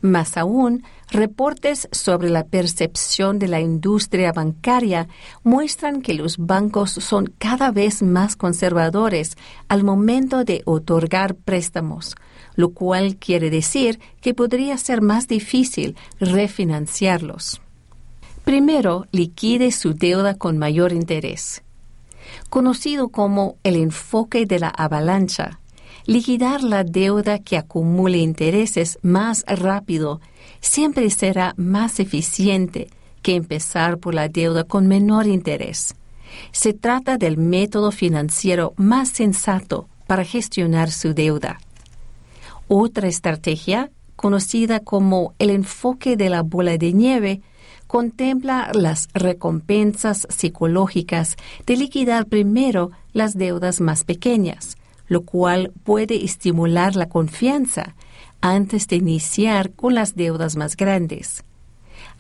[0.00, 5.08] Más aún, reportes sobre la percepción de la industria bancaria
[5.42, 12.14] muestran que los bancos son cada vez más conservadores al momento de otorgar préstamos,
[12.54, 17.60] lo cual quiere decir que podría ser más difícil refinanciarlos.
[18.48, 21.62] Primero, liquide su deuda con mayor interés
[22.48, 25.60] conocido como el enfoque de la avalancha.
[26.06, 30.22] Liquidar la deuda que acumule intereses más rápido
[30.62, 32.88] siempre será más eficiente
[33.20, 35.94] que empezar por la deuda con menor interés.
[36.50, 41.60] Se trata del método financiero más sensato para gestionar su deuda.
[42.66, 47.42] Otra estrategia, conocida como el enfoque de la bola de nieve,
[47.88, 51.36] contempla las recompensas psicológicas
[51.66, 54.76] de liquidar primero las deudas más pequeñas,
[55.08, 57.96] lo cual puede estimular la confianza,
[58.40, 61.44] antes de iniciar con las deudas más grandes.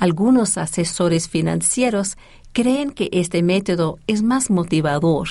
[0.00, 2.16] Algunos asesores financieros
[2.52, 5.28] creen que este método es más motivador.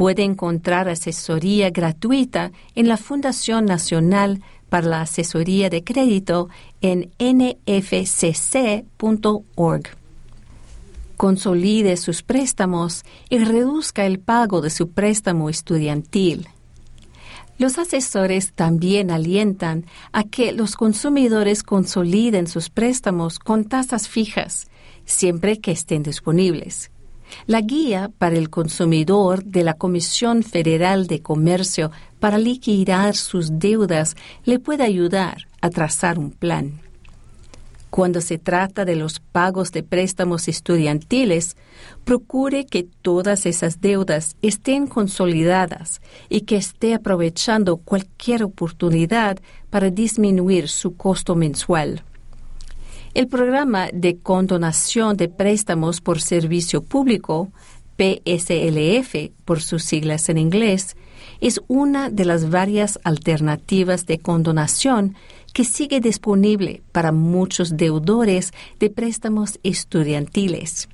[0.00, 4.40] Puede encontrar asesoría gratuita en la Fundación Nacional
[4.70, 6.48] para la Asesoría de Crédito
[6.80, 7.82] en nfcc.org.
[11.18, 16.48] Consolide sus préstamos y reduzca el pago de su préstamo estudiantil.
[17.58, 24.70] Los asesores también alientan a que los consumidores consoliden sus préstamos con tasas fijas,
[25.04, 26.89] siempre que estén disponibles.
[27.46, 34.16] La guía para el consumidor de la Comisión Federal de Comercio para liquidar sus deudas
[34.44, 36.80] le puede ayudar a trazar un plan.
[37.90, 41.56] Cuando se trata de los pagos de préstamos estudiantiles,
[42.04, 49.38] procure que todas esas deudas estén consolidadas y que esté aprovechando cualquier oportunidad
[49.70, 52.04] para disminuir su costo mensual.
[53.12, 57.50] El programa de condonación de préstamos por servicio público,
[57.96, 60.96] PSLF por sus siglas en inglés,
[61.40, 65.16] es una de las varias alternativas de condonación
[65.52, 70.88] que sigue disponible para muchos deudores de préstamos estudiantiles.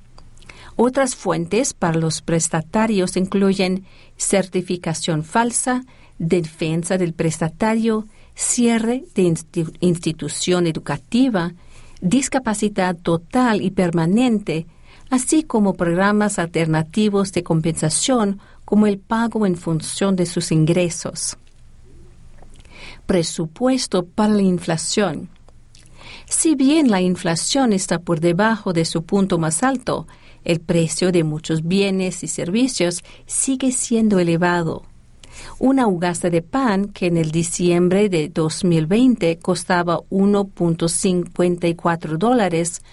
[0.75, 3.85] Otras fuentes para los prestatarios incluyen
[4.17, 5.85] certificación falsa,
[6.17, 9.35] defensa del prestatario, cierre de
[9.81, 11.53] institución educativa,
[12.01, 14.67] discapacidad total y permanente,
[15.09, 21.37] así como programas alternativos de compensación como el pago en función de sus ingresos.
[23.05, 25.29] Presupuesto para la inflación.
[26.25, 30.07] Si bien la inflación está por debajo de su punto más alto,
[30.43, 34.83] el precio de muchos bienes y servicios sigue siendo elevado
[35.59, 42.83] una ugasta de pan que en el diciembre de 2020 costaba 1.54 dólares,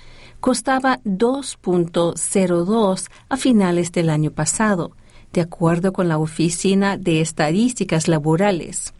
[0.40, 4.92] costaba 2.02 a finales del año pasado,
[5.32, 8.92] de acuerdo con la Oficina de Estadísticas Laborales.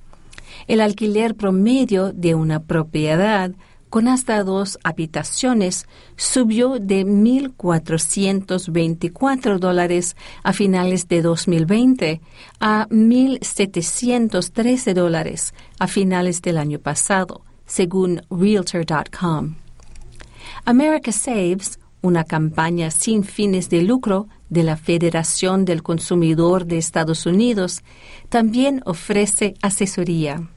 [0.66, 3.52] El alquiler promedio de una propiedad
[3.94, 5.86] con hasta dos habitaciones
[6.16, 12.20] subió de 1.424 dólares a finales de 2020
[12.58, 19.54] a 1.713 dólares a finales del año pasado, según Realtor.com.
[20.64, 27.26] America Saves, una campaña sin fines de lucro de la Federación del Consumidor de Estados
[27.26, 27.84] Unidos,
[28.28, 30.48] también ofrece asesoría.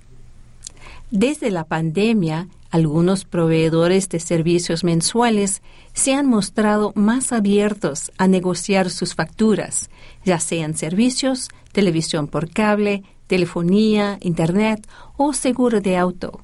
[1.12, 5.62] Desde la pandemia, algunos proveedores de servicios mensuales
[5.94, 9.90] se han mostrado más abiertos a negociar sus facturas,
[10.26, 16.42] ya sean servicios, televisión por cable, telefonía, internet o seguro de auto.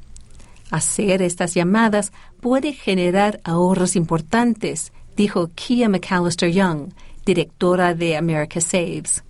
[0.71, 2.11] Hacer estas llamadas
[2.41, 6.93] puede generar ahorros importantes, dijo Kia McAllister Young,
[7.25, 9.23] directora de America Saves.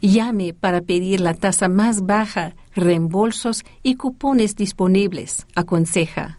[0.00, 6.38] Llame para pedir la tasa más baja, reembolsos y cupones disponibles, aconseja.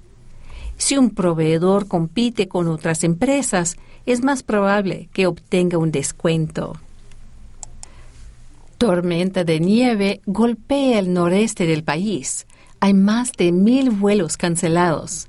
[0.77, 6.77] Si un proveedor compite con otras empresas, es más probable que obtenga un descuento.
[8.77, 12.45] Tormenta de nieve golpea el noreste del país.
[12.79, 15.27] Hay más de mil vuelos cancelados.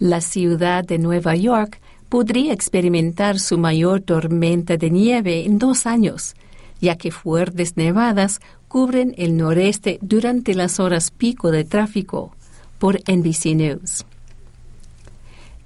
[0.00, 6.34] La ciudad de Nueva York podría experimentar su mayor tormenta de nieve en dos años,
[6.82, 12.34] ya que fuertes nevadas cubren el noreste durante las horas pico de tráfico,
[12.78, 14.04] por NBC News.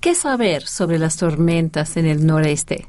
[0.01, 2.87] ¿Qué saber sobre las tormentas en el noreste?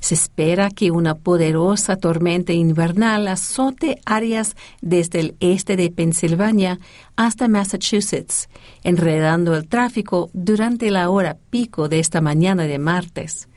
[0.00, 6.78] Se espera que una poderosa tormenta invernal azote áreas desde el este de Pensilvania
[7.16, 8.50] hasta Massachusetts,
[8.82, 13.48] enredando el tráfico durante la hora pico de esta mañana de martes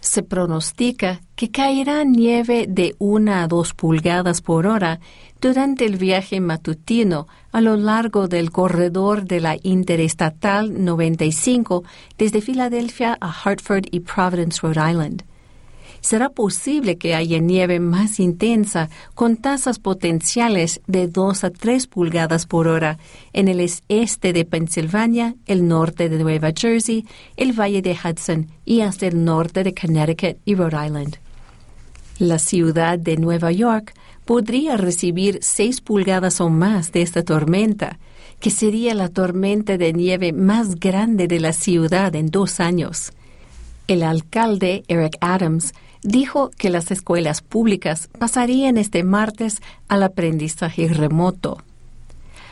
[0.00, 5.00] se pronostica que caerá nieve de una a dos pulgadas por hora
[5.40, 11.84] durante el viaje matutino a lo largo del corredor de la Interestatal 95
[12.16, 15.27] desde Filadelfia a Hartford y Providence, Rhode Island
[16.00, 22.46] será posible que haya nieve más intensa con tasas potenciales de 2 a 3 pulgadas
[22.46, 22.98] por hora
[23.32, 28.80] en el este de Pensilvania, el norte de Nueva Jersey, el valle de Hudson y
[28.80, 31.16] hasta el norte de Connecticut y Rhode Island.
[32.18, 33.94] La ciudad de Nueva York
[34.24, 37.98] podría recibir 6 pulgadas o más de esta tormenta,
[38.40, 43.12] que sería la tormenta de nieve más grande de la ciudad en dos años.
[43.86, 45.72] El alcalde Eric Adams
[46.02, 51.58] dijo que las escuelas públicas pasarían este martes al aprendizaje remoto.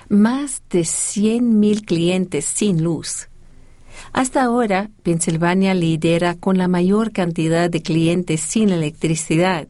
[0.09, 3.29] más de 100.000 clientes sin luz.
[4.13, 9.69] Hasta ahora, Pensilvania lidera con la mayor cantidad de clientes sin electricidad,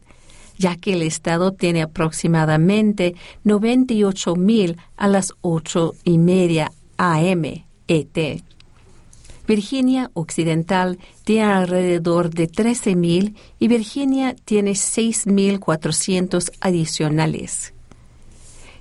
[0.57, 3.15] ya que el estado tiene aproximadamente
[3.45, 8.43] 98.000 a las 8 y media AM ET.
[9.47, 17.73] Virginia Occidental tiene alrededor de 13.000 y Virginia tiene 6.400 adicionales.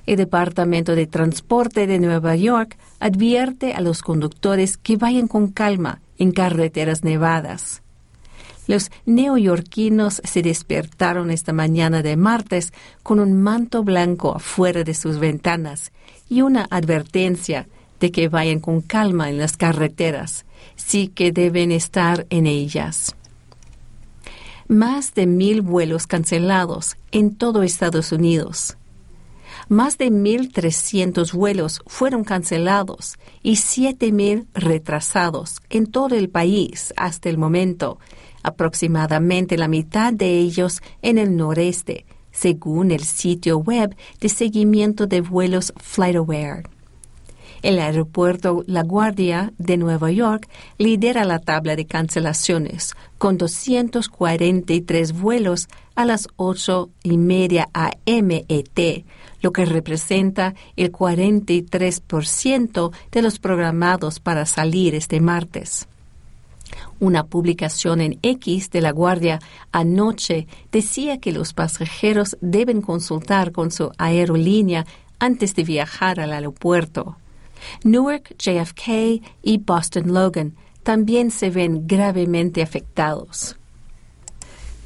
[0.06, 6.00] El Departamento de Transporte de Nueva York advierte a los conductores que vayan con calma
[6.18, 7.82] en carreteras nevadas.
[8.66, 12.72] Los neoyorquinos se despertaron esta mañana de martes
[13.04, 15.92] con un manto blanco afuera de sus ventanas
[16.28, 17.68] y una advertencia
[18.00, 20.44] de que vayan con calma en las carreteras,
[20.76, 23.14] sí que deben estar en ellas.
[24.68, 28.76] Más de mil vuelos cancelados en todo Estados Unidos.
[29.68, 37.36] Más de 1.300 vuelos fueron cancelados y 7.000 retrasados en todo el país hasta el
[37.36, 37.98] momento,
[38.44, 45.20] aproximadamente la mitad de ellos en el noreste, según el sitio web de seguimiento de
[45.20, 46.75] vuelos FlightAware.
[47.66, 50.48] El aeropuerto La Guardia de Nueva York
[50.78, 59.04] lidera la tabla de cancelaciones, con 243 vuelos a las 8 y media AMET,
[59.42, 65.88] lo que representa el 43% de los programados para salir este martes.
[67.00, 69.40] Una publicación en X de la Guardia
[69.72, 74.86] anoche decía que los pasajeros deben consultar con su aerolínea
[75.18, 77.16] antes de viajar al aeropuerto.
[77.84, 83.56] Newark JFK y Boston Logan también se ven gravemente afectados.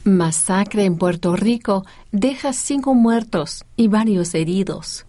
[0.04, 5.04] Masacre en Puerto Rico deja cinco muertos y varios heridos.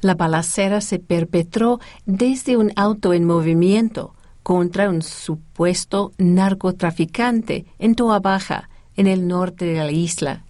[0.00, 4.14] La balacera se perpetró desde un auto en movimiento
[4.44, 10.44] contra un supuesto narcotraficante en Toa Baja, en el norte de la isla,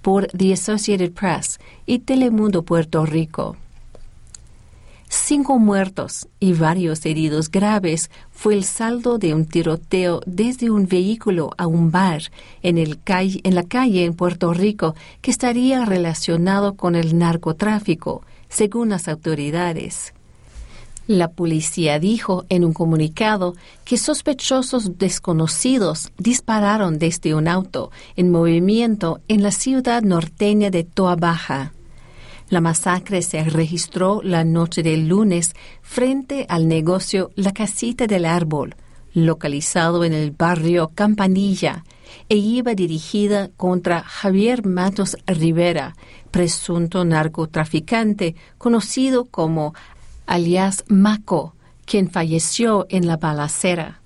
[0.00, 3.56] por The Associated Press y Telemundo Puerto Rico.
[5.08, 11.50] Cinco muertos y varios heridos graves fue el saldo de un tiroteo desde un vehículo
[11.56, 12.22] a un bar
[12.62, 18.88] en, el en la calle en Puerto Rico que estaría relacionado con el narcotráfico, según
[18.88, 20.12] las autoridades.
[21.06, 23.54] La policía dijo en un comunicado
[23.84, 31.14] que sospechosos desconocidos dispararon desde un auto en movimiento en la ciudad norteña de Toa
[31.14, 31.72] Baja.
[32.48, 38.76] La masacre se registró la noche del lunes frente al negocio La Casita del Árbol,
[39.12, 41.84] localizado en el barrio Campanilla,
[42.28, 45.96] e iba dirigida contra Javier Matos Rivera,
[46.30, 49.74] presunto narcotraficante conocido como
[50.26, 54.02] alias Maco, quien falleció en la balacera.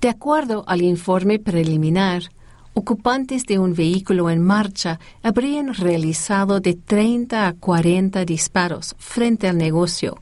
[0.00, 2.30] De acuerdo al informe preliminar,
[2.76, 9.56] ocupantes de un vehículo en marcha habrían realizado de 30 a 40 disparos frente al
[9.56, 10.18] negocio.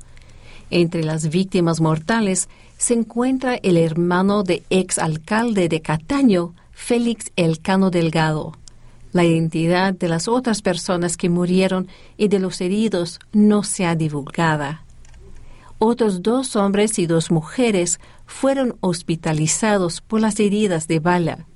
[0.71, 2.49] Entre las víctimas mortales
[2.79, 8.53] se encuentra el hermano de ex alcalde de Cataño, Félix Elcano Delgado.
[9.11, 13.97] La identidad de las otras personas que murieron y de los heridos no se ha
[13.97, 14.85] divulgada.
[15.79, 21.47] Otros dos hombres y dos mujeres fueron hospitalizados por las heridas de bala.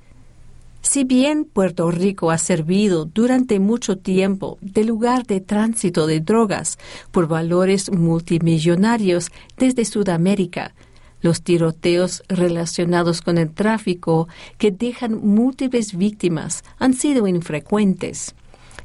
[0.81, 6.79] Si bien Puerto Rico ha servido durante mucho tiempo de lugar de tránsito de drogas
[7.11, 10.75] por valores multimillonarios desde Sudamérica,
[11.21, 18.35] los tiroteos relacionados con el tráfico que dejan múltiples víctimas han sido infrecuentes.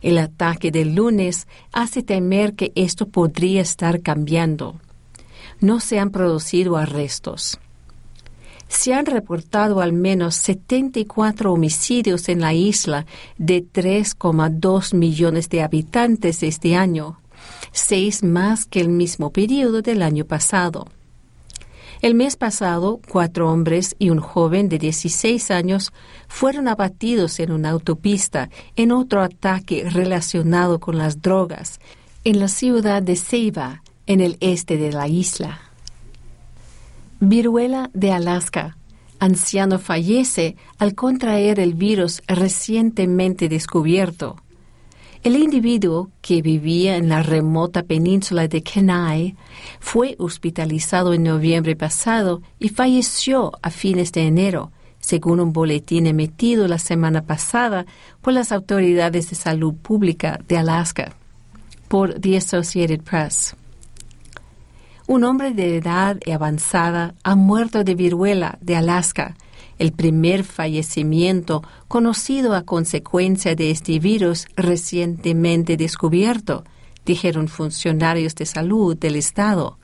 [0.02, 4.80] El ataque del lunes hace temer que esto podría estar cambiando.
[5.62, 7.60] No se han producido arrestos
[8.74, 13.06] se han reportado al menos 74 homicidios en la isla
[13.38, 17.20] de 3,2 millones de habitantes este año,
[17.72, 20.88] seis más que el mismo periodo del año pasado.
[22.02, 25.94] El mes pasado, cuatro hombres y un joven de 16 años
[26.28, 31.80] fueron abatidos en una autopista en otro ataque relacionado con las drogas
[32.26, 35.73] en la ciudad de Ceiba, en el este de la isla.
[37.26, 38.76] Viruela de Alaska.
[39.18, 44.36] Anciano fallece al contraer el virus recientemente descubierto.
[45.24, 49.38] El individuo, que vivía en la remota península de Kenai,
[49.80, 56.68] fue hospitalizado en noviembre pasado y falleció a fines de enero, según un boletín emitido
[56.68, 57.86] la semana pasada
[58.22, 61.14] por las autoridades de salud pública de Alaska
[61.88, 63.56] por The Associated Press.
[65.06, 69.36] Un hombre de edad avanzada ha muerto de viruela de Alaska,
[69.78, 76.64] el primer fallecimiento conocido a consecuencia de este virus recientemente descubierto,
[77.06, 79.78] dijeron funcionarios de salud del estado.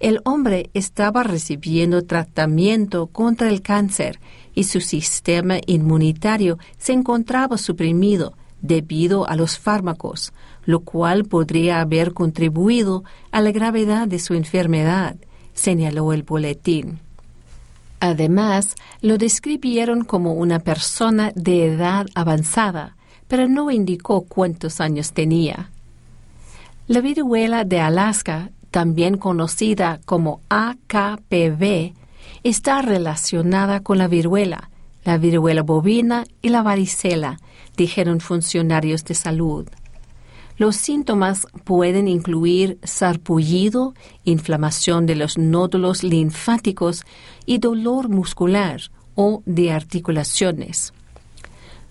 [0.00, 4.18] El hombre estaba recibiendo tratamiento contra el cáncer
[4.56, 10.32] y su sistema inmunitario se encontraba suprimido debido a los fármacos,
[10.66, 15.16] lo cual podría haber contribuido a la gravedad de su enfermedad,
[15.54, 16.98] señaló el boletín.
[18.00, 22.96] Además, lo describieron como una persona de edad avanzada,
[23.28, 25.70] pero no indicó cuántos años tenía.
[26.88, 31.94] La viruela de Alaska, también conocida como AKPV,
[32.42, 34.70] está relacionada con la viruela,
[35.04, 37.38] la viruela bovina y la varicela,
[37.76, 39.66] dijeron funcionarios de salud.
[40.58, 43.94] Los síntomas pueden incluir sarpullido,
[44.24, 47.04] inflamación de los nódulos linfáticos
[47.44, 48.80] y dolor muscular
[49.14, 50.94] o de articulaciones.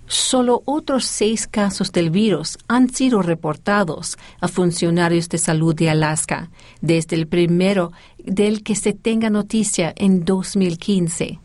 [0.07, 6.49] Solo otros seis casos del virus han sido reportados a funcionarios de salud de Alaska
[6.81, 7.91] desde el primero
[8.23, 11.39] del que se tenga noticia en 2015.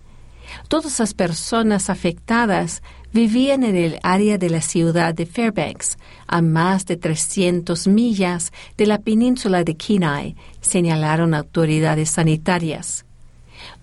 [0.68, 5.96] Todas las personas afectadas vivían en el área de la ciudad de Fairbanks,
[6.30, 13.04] a más de 300 millas de la península de Kenai, señalaron autoridades sanitarias.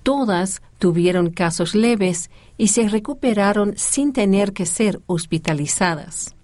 [0.01, 6.35] Todas tuvieron casos leves y se recuperaron sin tener que ser hospitalizadas.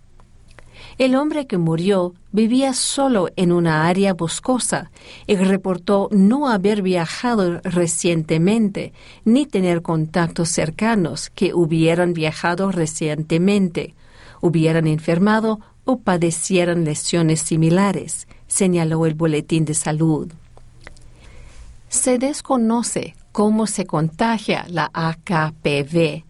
[0.97, 4.91] El hombre que murió vivía solo en una área boscosa
[5.25, 8.93] y reportó no haber viajado recientemente
[9.23, 13.95] ni tener contactos cercanos que hubieran viajado recientemente,
[14.41, 20.31] hubieran enfermado o padecieran lesiones similares, señaló el Boletín de Salud.
[21.89, 26.23] Se desconoce cómo se contagia la AKPV,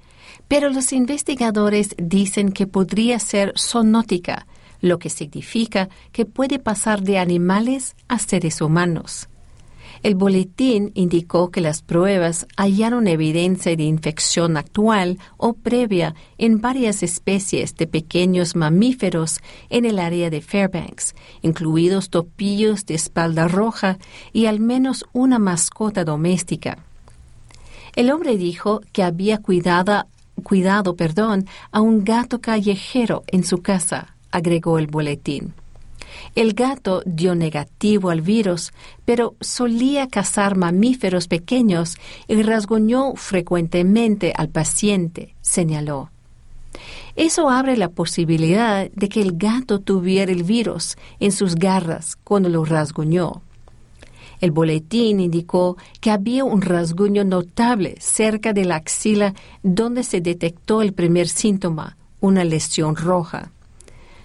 [0.47, 4.47] pero los investigadores dicen que podría ser zoonótica,
[4.81, 9.29] lo que significa que puede pasar de animales a seres humanos.
[10.03, 17.03] El boletín indicó que las pruebas hallaron evidencia de infección actual o previa en varias
[17.03, 19.39] especies de pequeños mamíferos
[19.69, 23.97] en el área de Fairbanks, incluidos topillos de espalda roja
[24.33, 26.79] y al menos una mascota doméstica.
[27.95, 30.05] El hombre dijo que había cuidado,
[30.43, 35.53] cuidado perdón, a un gato callejero en su casa agregó el boletín.
[36.35, 38.73] El gato dio negativo al virus,
[39.05, 41.97] pero solía cazar mamíferos pequeños
[42.27, 46.09] y rasguñó frecuentemente al paciente, señaló.
[47.15, 52.49] Eso abre la posibilidad de que el gato tuviera el virus en sus garras cuando
[52.49, 53.43] lo rasguñó.
[54.41, 60.81] El boletín indicó que había un rasguño notable cerca de la axila donde se detectó
[60.81, 63.51] el primer síntoma, una lesión roja.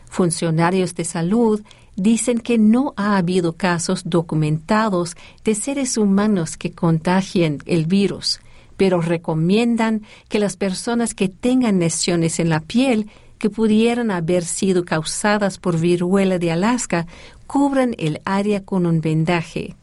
[0.07, 1.61] Funcionarios de salud
[1.99, 8.41] dicen que no ha habido casos documentados de seres humanos que contagien el virus,
[8.77, 14.85] pero recomiendan que las personas que tengan lesiones en la piel que pudieran haber sido
[14.85, 17.07] causadas por viruela de Alaska
[17.47, 19.75] cubran el área con un vendaje.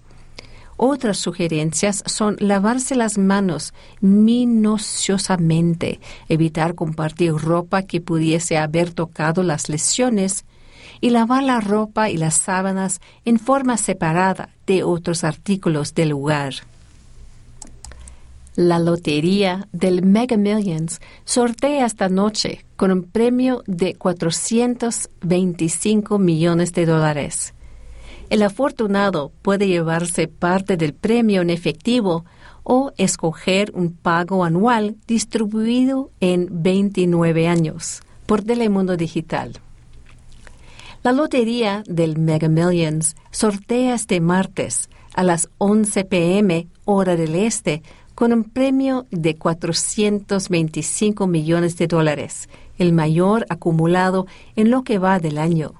[0.77, 9.69] Otras sugerencias son lavarse las manos minuciosamente, evitar compartir ropa que pudiese haber tocado las
[9.69, 10.45] lesiones
[11.01, 16.55] y lavar la ropa y las sábanas en forma separada de otros artículos del lugar.
[18.55, 26.85] La lotería del Mega Millions sortea esta noche con un premio de 425 millones de
[26.85, 27.53] dólares.
[28.29, 32.23] El afortunado puede llevarse parte del premio en efectivo
[32.63, 39.59] o escoger un pago anual distribuido en 29 años por Telemundo Digital.
[41.05, 46.67] La lotería del Mega Millions sortea este martes a las 11 p.m.
[46.83, 47.83] hora del este
[48.15, 52.49] con un premio de 425 millones de dólares,
[52.79, 54.25] el mayor acumulado
[54.55, 55.75] en lo que va del año.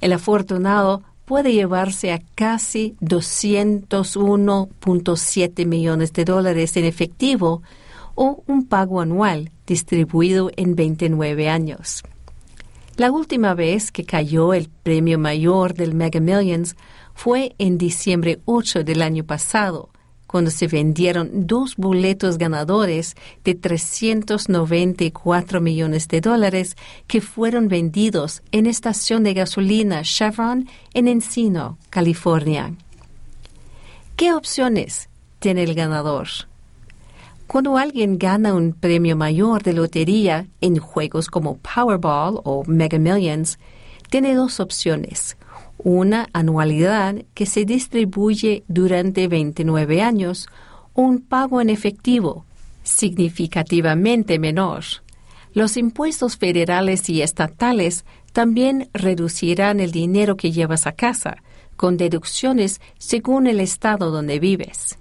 [0.00, 7.62] El afortunado puede llevarse a casi 201.7 millones de dólares en efectivo
[8.14, 12.04] o un pago anual distribuido en 29 años.
[12.96, 16.76] La última vez que cayó el premio mayor del Mega Millions
[17.12, 19.90] fue en diciembre 8 del año pasado,
[20.28, 26.76] cuando se vendieron dos boletos ganadores de 394 millones de dólares
[27.08, 32.74] que fueron vendidos en estación de gasolina Chevron en Encino, California.
[34.14, 35.08] ¿Qué opciones
[35.40, 36.28] tiene el ganador?
[37.46, 43.58] Cuando alguien gana un premio mayor de lotería en juegos como Powerball o Mega Millions,
[44.10, 45.36] tiene dos opciones.
[45.78, 50.48] Una anualidad que se distribuye durante 29 años
[50.94, 52.44] o un pago en efectivo
[52.84, 54.84] significativamente menor.
[55.52, 61.36] Los impuestos federales y estatales también reducirán el dinero que llevas a casa,
[61.76, 64.98] con deducciones según el estado donde vives.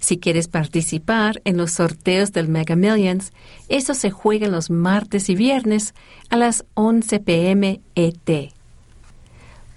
[0.01, 3.33] Si quieres participar en los sorteos del Mega Millions,
[3.69, 5.95] eso se juega los martes y viernes
[6.31, 8.53] a las 11 pm ET.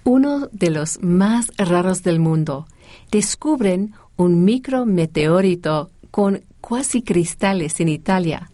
[0.02, 2.66] Uno de los más raros del mundo.
[3.10, 8.50] Descubren un micrometeorito con cuasi cristales en Italia.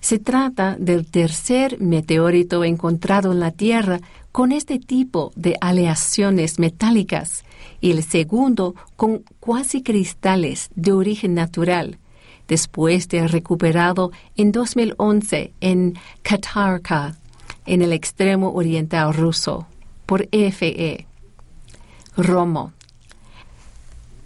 [0.00, 4.00] Se trata del tercer meteorito encontrado en la Tierra
[4.32, 7.44] con este tipo de aleaciones metálicas
[7.80, 11.98] y el segundo con cuasi cristales de origen natural,
[12.46, 17.16] después de recuperado en 2011 en Katarka,
[17.64, 19.66] en el extremo oriental ruso,
[20.04, 21.06] por FE.
[22.16, 22.75] Romo.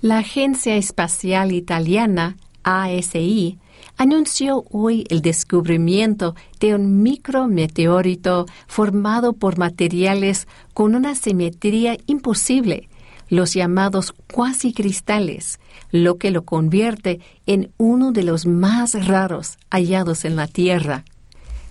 [0.02, 3.58] La Agencia Espacial Italiana, ASI,
[3.98, 12.88] anunció hoy el descubrimiento de un micrometeorito formado por materiales con una simetría imposible,
[13.28, 20.24] los llamados cuasi cristales, lo que lo convierte en uno de los más raros hallados
[20.24, 21.04] en la Tierra.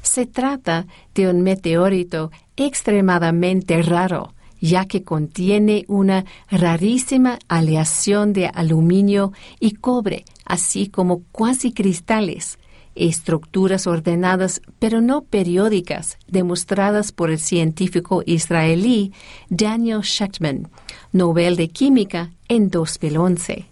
[0.04, 9.32] Se trata de un meteorito extremadamente raro, ya que contiene una rarísima aleación de aluminio
[9.60, 12.60] y cobre, así como cuasi cristales,
[12.96, 19.14] estructuras ordenadas pero no periódicas, demostradas por el científico israelí
[19.50, 20.70] Daniel Shechtman,
[21.12, 23.69] Nobel de Química en 2011.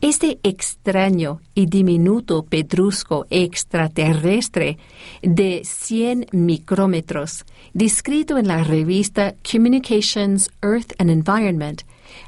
[0.00, 4.78] Este extraño y diminuto pedrusco extraterrestre
[5.22, 11.82] de 100 micrómetros, descrito en la revista Communications, Earth and Environment,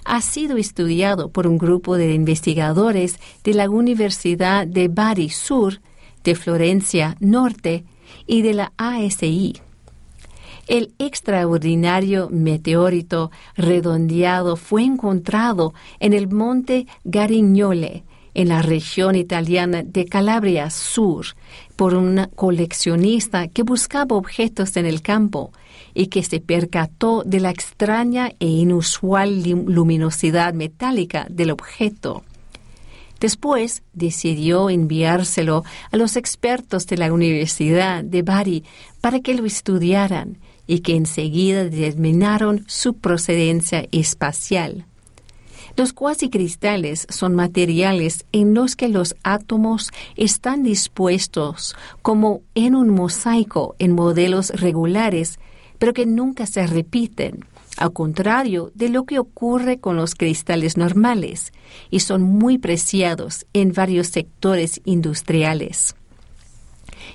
[0.05, 5.81] ha sido estudiado por un grupo de investigadores de la Universidad de Bari Sur,
[6.25, 7.85] de Florencia Norte
[8.27, 9.66] y de la ASI.
[10.67, 18.03] El extraordinario meteorito redondeado fue encontrado en el monte Garignole,
[18.35, 21.27] en la región italiana de Calabria Sur,
[21.77, 25.53] por un coleccionista que buscaba objetos en el campo
[25.95, 32.25] y que se percató de la extraña e inusual luminosidad metálica del objeto.
[33.21, 35.63] Después decidió enviárselo
[35.93, 38.65] a los expertos de la Universidad de Bari
[39.01, 44.87] para que lo estudiaran y que enseguida determinaron su procedencia espacial.
[45.77, 53.77] Los cuasicristales son materiales en los que los átomos están dispuestos como en un mosaico
[53.79, 55.39] en modelos regulares,
[55.79, 57.45] pero que nunca se repiten,
[57.77, 61.53] al contrario de lo que ocurre con los cristales normales,
[61.91, 65.95] y son muy preciados en varios sectores industriales.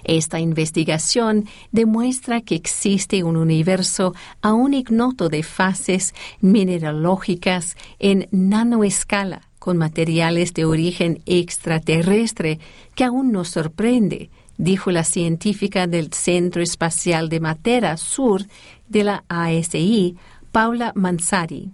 [0.03, 9.77] Esta investigación demuestra que existe un universo aún ignoto de fases mineralógicas en nanoescala con
[9.77, 12.59] materiales de origen extraterrestre
[12.95, 18.43] que aún nos sorprende, dijo la científica del Centro Espacial de Matera Sur
[18.89, 20.15] de la ASI,
[20.51, 21.69] Paula Mansari.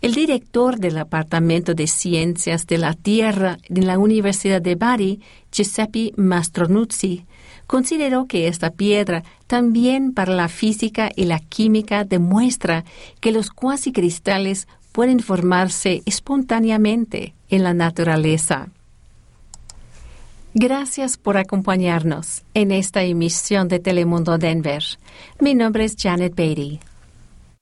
[0.00, 5.20] El director del Departamento de Ciencias de la Tierra de la Universidad de Bari,
[5.52, 7.26] Giuseppe Mastronuzzi,
[7.66, 12.84] consideró que esta piedra también para la física y la química demuestra
[13.20, 18.68] que los cuasicristales pueden formarse espontáneamente en la naturaleza.
[20.54, 24.82] Gracias por acompañarnos en esta emisión de Telemundo Denver.
[25.38, 26.80] Mi nombre es Janet Beatty.